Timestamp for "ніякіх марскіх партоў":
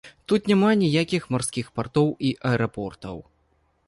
0.83-2.07